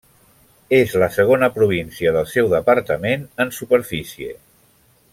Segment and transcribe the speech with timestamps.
[0.77, 4.35] És la segona província del seu departament en superfície.